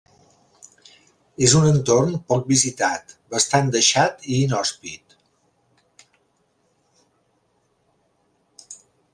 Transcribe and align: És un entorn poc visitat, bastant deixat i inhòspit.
És 1.47 1.51
un 1.59 1.67
entorn 1.71 2.15
poc 2.33 2.47
visitat, 2.53 3.13
bastant 3.35 3.69
deixat 3.77 4.25
i 4.31 4.39
inhòspit. 4.47 5.17